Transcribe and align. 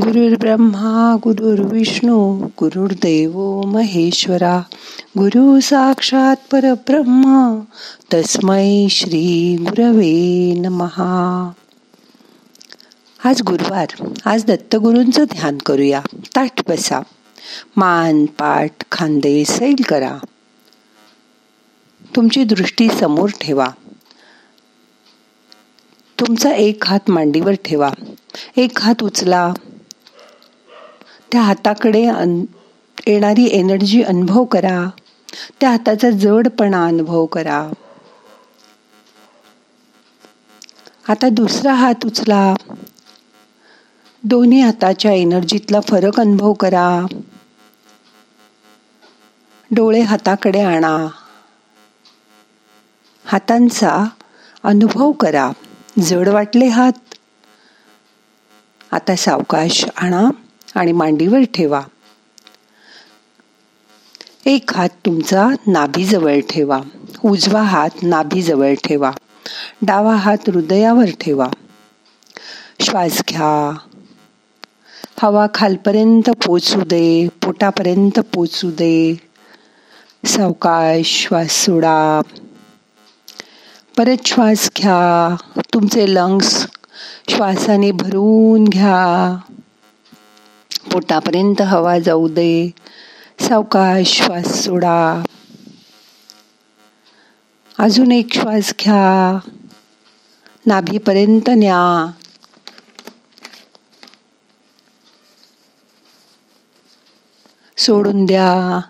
ब्रह्मा 0.00 1.16
गुरुर्विष्णू 1.22 2.46
गुरुर्देव 2.58 3.60
महेश्वरा 3.60 4.62
गुरु 5.18 5.60
साक्षात 5.60 6.36
परब्रह्म 6.50 7.60
तस्मै 8.14 8.86
श्री 8.90 9.56
गुरवे 9.60 10.54
नमहा 10.54 11.50
आज 13.24 13.42
गुरुवार 13.42 14.12
आज 14.24 14.44
दत्तगुरूंचं 14.44 15.24
ध्यान 15.24 15.58
करूया. 15.58 16.00
ताट 16.36 16.60
बसा. 16.68 17.00
मान 17.76 18.26
पाठ 18.26 18.72
खांदे 18.92 19.44
सैल 19.44 19.82
करा. 19.88 20.18
तुमची 22.16 22.44
दृष्टी 22.44 22.88
समोर 22.88 23.30
ठेवा. 23.40 23.66
तुमचा 26.20 26.50
एक 26.50 26.84
हात 26.86 27.10
मांडीवर 27.10 27.52
ठेवा. 27.52 27.90
एक 28.56 28.80
हात 28.80 29.02
उचला. 29.02 29.52
त्या 31.32 31.40
हाताकडे 31.40 32.02
येणारी 33.06 33.48
एनर्जी 33.52 34.02
अनुभव 34.02 34.44
करा. 34.44 34.90
त्या 35.60 35.70
हाताचा 35.70 36.10
जडपणा 36.10 36.86
अनुभव 36.86 37.26
करा. 37.26 37.72
आता 41.08 41.28
दुसरा 41.28 41.74
हात 41.74 41.94
उचला. 42.04 42.54
दोन्ही 44.24 44.60
हाताच्या 44.60 45.12
एनर्जीतला 45.12 45.80
फरक 45.80 46.20
अनुभव 46.20 46.52
करा. 46.52 47.06
डोळे 49.70 50.00
हाताकडे 50.00 50.60
आणा. 50.60 51.08
हातांचा 53.24 54.04
अनुभव 54.62 55.12
करा. 55.12 55.50
जड 55.98 56.28
वाटले 56.28 56.66
हात. 56.66 57.14
आता 58.92 59.16
सावकाश 59.16 59.84
आणा. 59.96 60.30
आणि 60.74 60.92
मांडीवर 60.92 61.40
ठेवा. 61.54 61.82
एक 64.46 64.74
हात 64.74 64.88
तुमचा 64.88 65.48
नाभीजवळ 65.66 66.40
ठेवा. 66.40 66.80
उजवा 67.24 67.62
हात 67.62 67.90
नाभीजवळ 68.02 68.74
ठेवा. 68.74 69.10
डावा 69.82 70.14
हात 70.14 70.38
हृदयावर 70.46 71.06
ठेवा. 71.20 71.48
श्वास 72.80 73.22
घ्या. 73.28 73.78
हवा 75.22 75.46
खालपर्यंत 75.54 76.30
पोचू 76.46 76.80
दे 76.80 77.28
पोटापर्यंत 77.28 78.20
पोचू 78.34 78.70
दे. 78.70 79.20
सावकाश 80.26 81.26
श्वास 81.28 81.50
सोडा. 81.50 82.20
परत 83.96 84.26
श्वास 84.26 84.70
घ्या. 84.76 85.36
तुमचे 85.74 86.14
लंग्स 86.14 86.66
श्वासाने 87.28 87.90
भरून 87.90 88.64
घ्या. 88.64 89.36
पोटापर्यंत 90.92 91.62
हवा 91.62 91.98
जाऊ 91.98 92.28
दे. 92.28 92.70
सावकाश 93.40 94.22
श्वास 94.22 94.46
सोडा. 94.46 95.22
अजून 97.78 98.12
एक 98.12 98.32
श्वास 98.32 98.74
घ्या. 98.80 99.38
नाभीपर्यंत 100.66 101.50
न्या. 101.50 102.12
सोडून 107.76 108.26
द्या. 108.26 108.80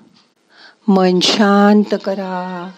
मन 0.88 1.20
शांत 1.20 1.94
करा. 2.04 2.70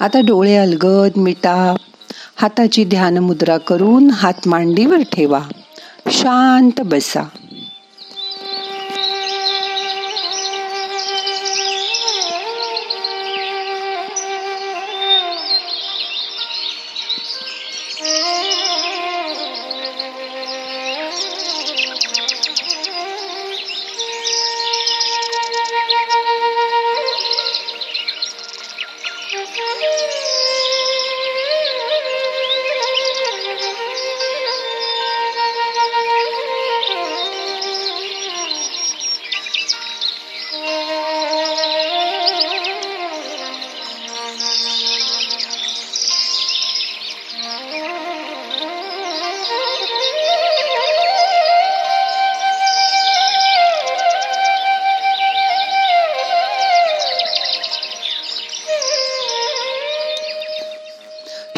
आता 0.00 0.20
डोळे 0.20 0.56
अलगद 0.56 1.10
मिटा. 1.16 1.74
हाताची 2.36 2.84
ध्यान 2.84 3.18
मुद्रा 3.18 3.58
करून 3.58 4.10
हात 4.10 4.48
मांडीवर 4.48 4.98
ठेवा. 5.12 5.40
शांत 6.10 6.80
बसा. 6.80 7.22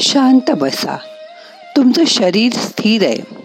शांत 0.01 0.51
बसा. 0.51 0.97
तुमचं 1.77 2.05
शरीर 2.05 2.53
स्थिर 2.53 3.05
आहे. 3.05 3.41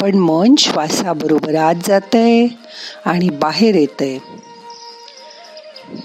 पण 0.00 0.14
मन 0.14 0.54
श्वासाबरोबर 0.58 1.54
आत 1.54 1.74
जात 1.84 2.14
आहे 2.14 2.46
आणि 3.04 3.28
बाहेर 3.28 3.74
येत 3.74 3.96
आहे 4.00 4.18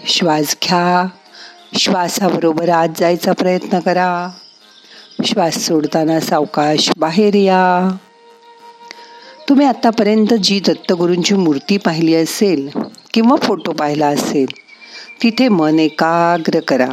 श्वास 0.08 0.58
घ्या. 0.64 1.06
श्वासाबरोबर 1.80 2.70
आत 2.70 2.88
जायचा 2.98 3.32
प्रयत्न 3.32 3.80
करा. 3.80 4.30
श्वास 5.26 5.54
सोडताना 5.54 6.20
सावकाश 6.20 6.92
बाहेर 6.98 7.34
या. 7.34 7.96
तुम्ही 9.50 9.68
आतापर्यंत 9.68 10.34
जी 10.34 10.60
दत्तगुरूंची 10.60 11.36
मूर्ती 11.36 11.78
पाहिली 11.78 12.16
असेल 12.16 12.70
किंवा 13.14 13.36
फोटो 13.36 13.72
पाहिला 13.72 14.08
असेल 14.08 14.48
तिथे 15.24 15.48
मन 15.48 15.80
एकाग्र 15.80 16.60
करा. 16.60 16.90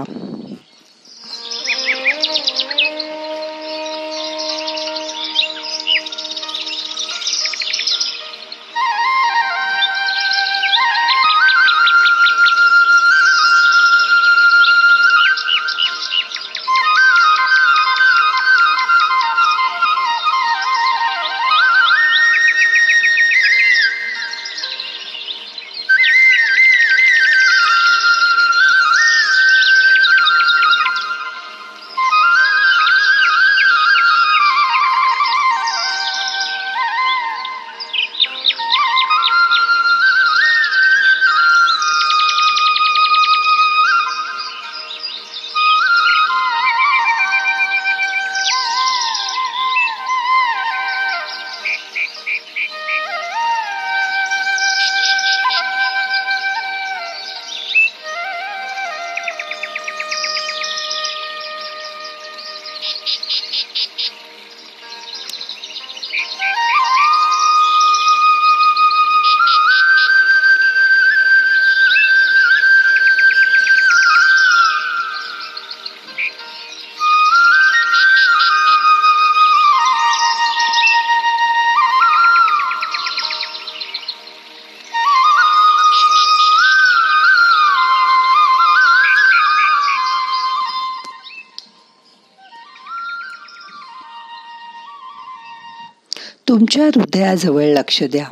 तुमच्या 96.52 96.86
हृदयाजवळ 96.86 97.64
लक्ष 97.64 98.02
द्या. 98.02 98.26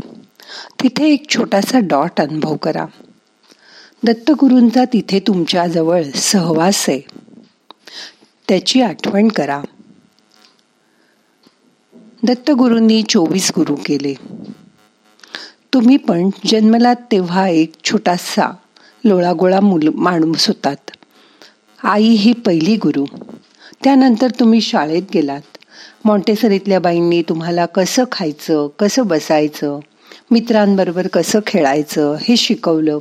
तिथे 0.83 1.13
एक 1.13 1.29
छोटासा 1.29 1.79
डॉट 1.79 2.21
अनुभव 2.21 2.57
करा. 2.57 2.87
दत्तगुरूंचा 4.05 4.85
तिथे 4.85 5.21
तुमच्याजवळ 5.21 6.03
सहवास 6.15 6.89
आहे. 6.89 7.01
त्याची 8.49 8.83
आठवण 8.83 9.29
करा. 9.29 9.63
दत्तगुरूंनी 12.23 13.03
चोवीस 13.03 13.53
गुरु 13.57 13.75
केले. 13.75 14.15
तुम्ही 15.75 15.97
पण 15.97 16.31
जन्मलात 16.47 16.97
तेव्हा 17.13 17.49
एक 17.49 17.73
छोटासा 17.85 18.55
लोळागोळा 19.05 19.61
मुल 19.61 19.89
माणूस 19.95 20.49
होतात. 20.49 20.91
आई 21.85 22.09
ही 22.09 22.33
पहिली 22.33 22.77
गुरु. 22.77 23.05
त्यानंतर 23.85 24.31
तुम्ही 24.31 24.61
शाळेत 24.61 25.03
गेलात. 25.15 25.50
मॉन्टेसरीतल्या 26.05 26.81
बाईंनी 26.81 27.23
तुम्हाला 27.23 27.67
कसं 27.67 28.05
खायचं 28.13 28.69
कसं 28.79 29.07
बसायचं 29.07 29.79
मित्रांबरोबर 30.31 31.07
कसं 31.07 31.41
खेळायचं 31.47 32.17
हे 32.21 32.37
शिकवलं. 32.37 32.99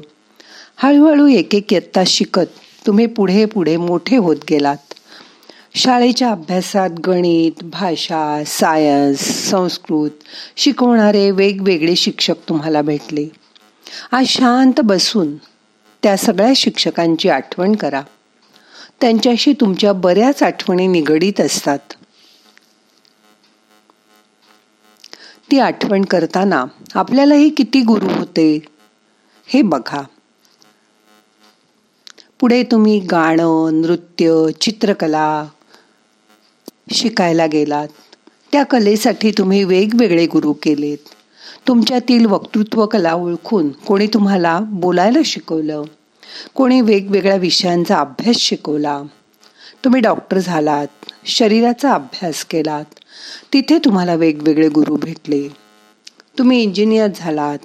हळूहळू 0.77 1.27
एक 1.27 1.55
एक 1.55 1.73
इयत्ता 1.73 2.03
शिकत 2.07 2.59
तुम्ही 2.87 3.05
पुढे 3.05 3.45
पुढे 3.45 3.77
मोठे 3.77 4.17
होत 4.17 4.35
गेलात. 4.49 4.77
शाळेच्या 5.75 6.31
अभ्यासात 6.31 6.89
गणित 7.07 7.63
भाषा 7.63 8.43
सायन्स 8.47 9.49
संस्कृत 9.49 10.09
शिकवणारे 10.57 11.31
वेगवेगळे 11.31 11.95
शिक्षक 11.95 12.35
तुम्हाला 12.49 12.81
भेटले. 12.81 13.27
आज 14.11 14.25
शांत 14.25 14.81
बसून 14.83 15.35
त्या 16.03 16.17
सगळ्या 16.17 16.53
शिक्षकांची 16.55 17.29
आठवण 17.29 17.75
करा. 17.75 18.01
त्यांच्याशी 19.01 19.53
तुमच्या 19.53 19.93
बऱ्याच 19.93 20.43
आठवणी 20.43 20.87
निगडीत 20.87 21.41
असतात. 21.41 21.79
ती 25.51 25.59
आठवण 25.59 26.05
करताना 26.05 26.65
आपल्यालाही 26.95 27.49
किती 27.49 27.81
गुरु 27.81 28.07
होते? 28.07 28.59
हे 29.47 29.61
बघा. 29.61 30.01
पुढे 32.39 32.63
तुम्ही 32.63 32.99
गाणं 32.99 33.81
नृत्य 33.81 34.45
चित्रकला 34.61 35.47
शिकायला 36.91 37.45
गेलात. 37.45 37.87
त्या 38.51 38.63
कलेसाठी 38.63 39.31
तुम्ही 39.31 39.63
वेगवेगळे 39.63 40.25
गुरु 40.25 40.53
केलेत. 40.53 40.97
तुमच्यातील 41.67 42.25
वक्तृत्व 42.25 42.85
कला 42.85 43.13
ओळखून 43.13 43.69
कोणी 43.69 44.07
तुम्हाला 44.07 44.59
बोलायला 44.59 45.19
शिकवलं? 45.25 45.83
कोणी 46.55 46.81
वेगवेगळ्या 46.81 47.35
विषयांचा 47.35 47.99
अभ्यास 47.99 48.35
शिकवला? 48.35 49.01
तुम्ही 49.85 50.01
डॉक्टर 50.01 50.37
झालात 50.37 50.87
शरीराचा 51.25 51.93
अभ्यास 51.93 52.45
केलात 52.45 52.85
तिथे 53.53 53.77
तुम्हाला 53.77 54.13
वेगवेगळे 54.13 54.69
गुरु 54.69 54.95
भेटले. 54.95 55.47
तुम्ही 56.37 56.61
इंजिनियर 56.61 57.07
झालात. 57.15 57.57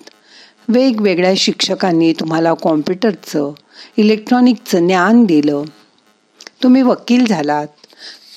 वेगवेगळ्या 0.69 1.33
शिक्षकांनी 1.37 2.13
तुम्हाला 2.13 2.55
कॉम्प्युटरचं 2.55 3.53
इलेक्ट्रॉनिकचं 3.97 4.87
ज्ञान 4.87 5.25
दिलं. 5.25 5.63
तुम्ही 6.63 6.83
वकील 6.83 7.27
झालात. 7.27 7.67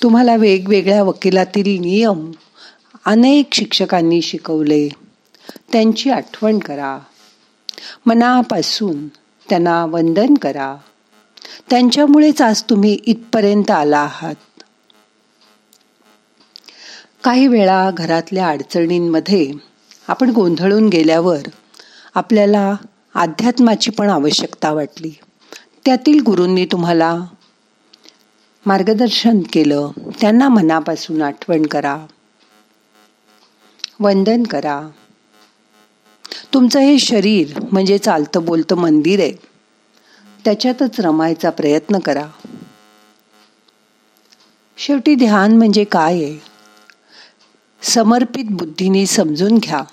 तुम्हाला 0.04 0.36
वेगवेगळ्या 0.36 1.04
वकिलातील 1.04 1.82
नियम 1.82 2.32
अनेक 3.06 3.54
शिक्षकांनी 3.54 4.22
शिकवले. 4.22 4.90
त्यांची 5.72 6.10
आठवण 6.10 6.60
करा. 6.60 7.00
मनापासून 8.06 9.08
त्यांना 9.50 9.86
वंदन 9.86 10.34
करा. 10.34 10.76
त्यांच्यामुळेच 11.70 12.42
आज 12.42 12.64
तुम्ही 12.64 13.00
इथपर्यंत 13.06 13.72
आला 13.72 14.00
आहात. 14.00 14.36
काही 17.28 17.48
वेळा 17.48 17.92
घरातल्या 17.92 18.48
अडचणींमध्ये 18.48 19.52
आपण 20.08 20.30
गोंधळून 20.30 20.88
गेल्यावर 20.90 21.40
आपल्याला 22.16 22.76
अध्यात्माची 23.16 23.92
पण 23.92 24.10
आवश्यकता 24.10 24.72
वाटली. 24.72 25.12
त्यातील 25.86 26.22
गुरूंनी 26.22 26.66
तुम्हाला 26.66 27.20
मार्गदर्शन 28.66 29.40
केलं. 29.54 29.92
त्यांना 30.22 30.48
मनापासून 30.48 31.22
आठवण 31.22 31.66
करा. 31.66 32.06
वंदन 34.00 34.44
करा. 34.44 34.82
तुमचं 36.54 36.80
हे 36.80 37.00
शरीर 37.00 37.60
म्हणजे 37.72 37.98
चालतं 37.98 38.46
बोलतं 38.46 38.76
मंदिर 38.76 39.20
आहे. 39.20 39.34
त्याच्यातच 40.46 41.00
रमायचा 41.00 41.50
प्रयत्न 41.50 42.00
करा. 42.00 42.26
शेवटी 44.78 45.16
ध्यान 45.16 45.58
म्हणजे 45.58 45.84
काय 45.84 46.14
आहे? 46.14 46.47
समर्पित 47.88 48.46
बुद्धीने 48.50 49.06
समजून 49.06 49.58
घ्या. 49.58 49.84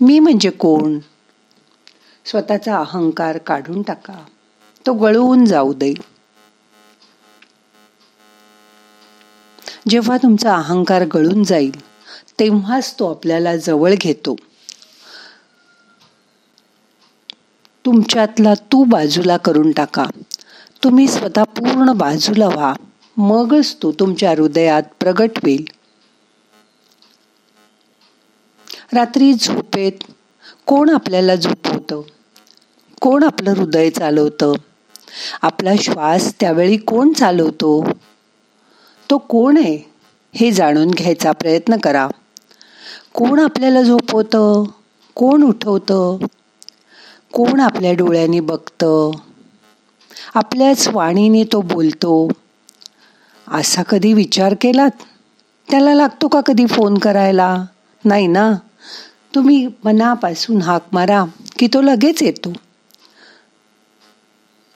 मी 0.00 0.18
म्हणजे 0.18 0.50
कोण? 0.50 0.98
स्वतःचा 2.24 2.78
अहंकार 2.78 3.38
काढून 3.38 3.82
टाका. 3.82 4.24
तो 4.86 4.92
गळून 4.92 5.44
जाऊ 5.44 5.72
दे. 5.72 5.94
जेव्हा 9.88 10.16
तुमचा 10.16 10.56
अहंकार 10.56 11.04
गळून 11.14 11.44
जाईल 11.44 11.80
तेव्हाच 12.38 12.94
तो 12.98 13.10
आपल्याला 13.10 13.56
जवळ 13.56 13.94
घेतो. 14.00 14.36
तुमच्यातला 17.84 18.54
तू 18.54 18.84
बाजूला 18.84 19.36
करून 19.36 19.72
टाका. 19.72 20.04
तुम्ही 20.84 21.08
स्वतः 21.08 21.42
पूर्ण 21.42 21.92
बाजूला 21.92 22.46
व्हा. 22.46 22.74
मगच 23.16 23.76
तो 23.82 23.92
तुमच्या 23.92 24.30
हृदयात 24.30 24.82
प्रगट 25.00 25.30
होईल. 25.36 25.64
रात्री 28.92 29.32
झोपेत 29.32 29.92
कोण 30.66 30.90
आपल्याला 30.90 31.34
झोपवतं? 31.34 32.00
कोण 33.00 33.24
आपलं 33.24 33.50
हृदय 33.50 33.90
चालवतं? 33.90 34.52
आपला 35.42 35.70
श्वास 35.80 36.34
त्यावेळी 36.40 36.76
कोण 36.76 37.12
चालवतो? 37.12 37.86
तो 39.10 39.18
कोण 39.18 39.56
आहे 39.56 39.78
हे 40.34 40.50
जाणून 40.50 40.90
घ्यायचा 40.90 41.32
प्रयत्न 41.32 41.76
करा. 41.76 42.08
कोण 43.14 43.38
आपल्याला 43.38 43.82
झोपवतं? 43.82 44.64
कोण 45.14 45.42
उठवतं? 45.42 46.18
कोण 47.32 47.60
आपल्या 47.60 47.92
डोळ्यांनी 47.92 48.40
बघतं? 48.40 49.10
आपल्याच 50.34 50.88
वाणीने 50.88 51.44
तो 51.44 51.60
बोलतो. 51.60 52.28
असा 53.48 53.82
कधी 53.82 54.12
विचार 54.12 54.54
केलात? 54.60 54.90
त्याला 55.70 55.94
लागतो 55.94 56.28
का 56.28 56.40
कधी 56.40 56.66
फोन 56.66 56.98
करायला? 56.98 57.64
नाही 58.04 58.26
ना? 58.26 58.52
तुम्ही 59.34 59.68
मनापासून 59.84 60.62
हाक 60.62 60.86
मारा 60.92 61.24
की 61.58 61.66
तो 61.66 61.80
लगेच 61.80 62.22
येतो. 62.22 62.52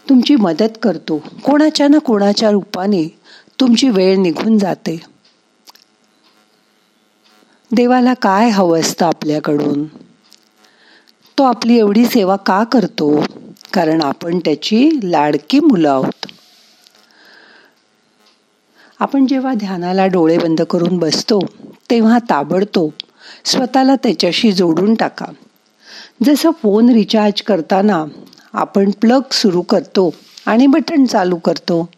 तुमची 0.08 0.36
मदत 0.36 0.78
करतो. 0.82 1.18
कोणाच्या 1.18 1.88
ना 1.88 1.98
कोणाच्या 1.98 2.50
रूपाने 2.50 3.18
तुमची 3.60 3.88
वेळ 3.88 4.16
निघून 4.16 4.58
जाते. 4.58 5.00
देवाला 7.72 8.14
काय 8.14 8.48
हवं 8.48 8.80
असतं 8.80 9.06
आपल्याकडून? 9.06 9.84
तो 11.38 11.42
आपली 11.42 11.78
एवढी 11.78 12.06
सेवा 12.06 12.36
का 12.36 12.64
करतो? 12.64 13.24
कारण 13.72 14.02
आपण 14.02 14.38
त्याची 14.38 14.90
लाडकी 15.04 15.60
मुलं 15.60 15.90
आहोत. 15.90 16.26
आपण 19.00 19.26
जेव्हा 19.26 19.54
ध्यानाला 19.54 20.06
डोळे 20.06 20.38
बंद 20.38 20.62
करून 20.62 20.98
बसतो 20.98 21.40
तेव्हा 21.90 22.18
ताबडतोब 22.18 22.90
स्वतःला 23.44 23.94
त्याच्याशी 23.94 24.52
जोडून 24.52 24.94
टाका. 24.94 25.26
जसं 26.24 26.50
फोन 26.50 26.88
रिचार्ज 26.88 27.42
करताना 27.42 28.04
आपण 28.52 28.90
प्लग 28.90 29.20
सुरू 29.32 29.62
करतो 29.62 30.14
आणि 30.46 30.66
बटन 30.66 31.04
चालू 31.04 31.36
करतो 31.36 31.88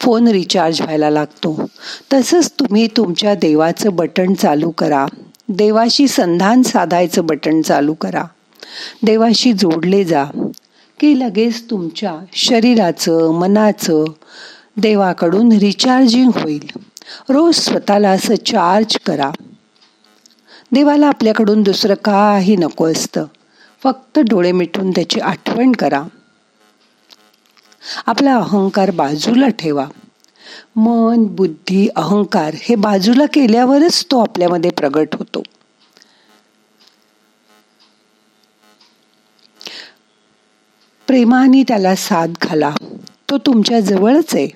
फोन 0.00 0.28
रिचार्ज 0.28 0.80
व्हायला 0.82 1.10
लागतो. 1.10 1.66
तसंच 2.12 2.52
तुम्ही 2.52 2.86
तुमच्या 2.86 3.34
देवाचं 3.34 3.96
बटन 3.96 4.34
चालू 4.34 4.70
करा. 4.70 5.06
देवाशी 5.48 6.08
संधान 6.08 6.62
साधायचं 6.62 7.26
बटन 7.26 7.60
चालू 7.60 7.94
करा. 7.94 8.24
देवाशी 9.02 9.52
जोडले 9.52 10.04
जा 10.04 10.24
की 11.00 11.20
लगेच 11.20 11.70
तुमच्या 11.70 12.14
शरीराचं 12.32 13.32
मनाचं 13.32 14.04
देवाकडून 14.76 15.52
रिचार्जिंग 15.52 16.30
होईल. 16.34 16.70
रोज 17.28 17.54
स्वतःला 17.54 18.10
असं 18.10 18.34
चार्ज 18.34 18.98
करा. 19.06 19.30
देवाला 20.72 21.06
आपल्याकडून 21.06 21.62
दुसरं 21.62 21.94
काही 21.94 22.56
नको 22.56 22.90
असतं. 22.90 23.26
फक्त 23.82 24.18
डोळे 24.18 24.52
मिटून 24.52 24.90
त्याची 24.90 25.20
आठवण 25.20 25.72
करा. 25.72 26.02
आपला 28.06 28.36
अहंकार 28.36 28.90
बाजूला 28.90 29.48
ठेवा. 29.48 29.86
मन 30.76 31.24
बुद्धी 31.24 31.88
अहंकार 31.96 32.54
हे 32.58 32.74
बाजूला 32.74 33.26
केल्यावरच 33.26 34.04
तो 34.04 34.20
आपल्यामध्ये 34.20 34.70
प्रगट 34.70 35.08
होतो. 35.12 35.42
प्रेमाने 41.06 41.62
त्याला 41.62 41.94
साथ 41.94 42.26
घाला. 42.42 42.74
तो 43.30 43.38
तुमच्या 43.38 43.80
जवळच 43.80 44.34
आहे. 44.34 44.48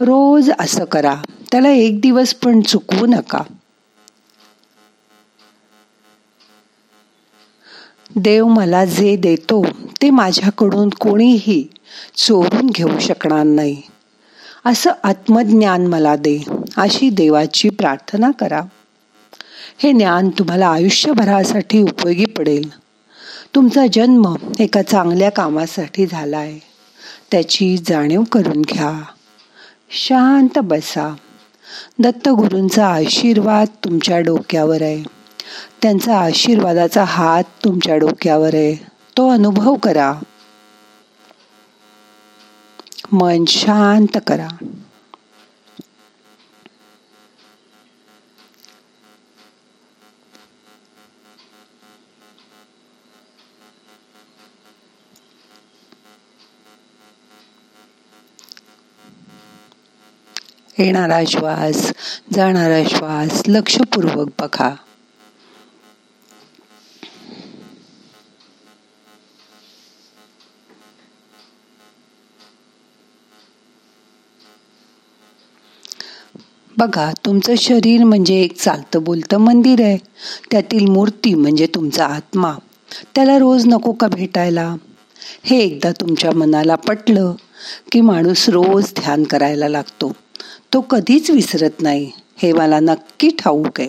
रोज 0.00 0.50
असं 0.58 0.84
करा. 0.84 1.14
त्याला 1.52 1.68
एक 1.68 2.00
दिवस 2.00 2.34
पण 2.34 2.60
चुकवू 2.60 3.06
नका. 3.06 3.40
देव 8.26 8.46
मला 8.46 8.84
जे 8.84 9.16
देतो 9.16 9.66
ते 10.02 10.10
माझ्याकडून 10.10 10.88
कोणीही 10.88 11.68
चोरून 12.16 12.66
घेऊ 12.66 12.98
शकणार 12.98 13.42
नाही. 13.42 13.82
असं 14.64 14.90
आत्मज्ञान 15.04 15.86
मला 15.86 16.16
दे 16.16 16.44
अशी 16.76 17.10
देवाची 17.10 17.68
प्रार्थना 17.68 18.30
करा. 18.30 18.60
हे 19.78 19.92
ज्ञान 19.92 20.28
तुम्हाला 20.28 20.68
आयुष्यभरासाठी 20.68 21.82
उपयोगी 21.82 22.24
पडेल. 22.24 22.70
तुमचा 23.54 23.86
जन्म 23.92 24.34
एका 24.58 24.82
चांगल्या 24.82 25.30
कामासाठी 25.30 26.06
झाला 26.06 26.38
आहे 26.38 26.58
त्याची 27.30 27.76
जाणीव 27.76 28.22
करून 28.32 28.62
घ्या. 28.62 29.02
शांत 29.90 30.58
बसा. 30.58 31.14
दत्तगुरूंचा 31.98 32.86
आशीर्वाद 32.86 33.66
तुमच्या 33.84 34.20
डोक्यावर 34.20 34.82
आहे. 34.82 35.15
त्यांचा 35.82 36.20
आशीर्वादाचा 36.20 37.04
हात 37.04 37.44
तुमच्या 37.64 37.96
डोक्यावर 37.96 38.54
आहे. 38.54 38.74
तो 39.16 39.30
अनुभव 39.30 39.74
करा. 39.74 40.14
मन 43.12 43.44
शांत 43.44 44.18
करा. 44.26 44.48
येणारा 60.78 61.20
श्वास 61.26 61.92
जाणारा 62.32 62.88
श्वास 62.88 63.42
लक्षपूर्वक 63.46 64.28
बघा. 64.38 64.74
बघा 76.78 77.12
तुमचं 77.24 77.54
शरीर 77.58 78.04
म्हणजे 78.04 78.34
एक 78.34 78.60
चालतं 78.60 79.04
बोलतं 79.04 79.36
मंदिर 79.36 79.82
आहे. 79.82 79.98
त्यातील 80.50 80.90
मूर्ती 80.90 81.34
म्हणजे 81.34 81.66
तुमचा 81.66 82.06
आत्मा. 82.06 82.54
त्याला 83.14 83.38
रोज 83.38 83.66
नको 83.66 83.92
का 83.92 84.06
भेटायला? 84.06 84.76
हे 85.44 85.58
एकदा 85.58 85.92
तुमच्या 85.92 86.30
मनाला 86.32 86.74
पटलं 86.74 87.32
की 87.92 88.00
माणूस 88.00 88.48
रोज 88.48 88.92
ध्यान 88.96 89.24
करायला 89.24 89.68
लागतो. 89.68 90.12
तो 90.72 90.80
कधीच 90.80 91.30
विसरत 91.30 91.80
नाही. 91.80 92.10
हे 92.36 92.52
मला 92.52 92.80
नक्की 92.80 93.30
ठाऊक 93.38 93.80
आहे. 93.80 93.88